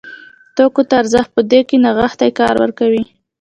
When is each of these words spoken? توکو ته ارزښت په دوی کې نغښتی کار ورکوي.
توکو 0.55 0.81
ته 0.87 0.93
ارزښت 1.01 1.29
په 1.35 1.41
دوی 1.49 1.61
کې 1.69 1.77
نغښتی 1.85 2.29
کار 2.39 2.55
ورکوي. 2.63 3.03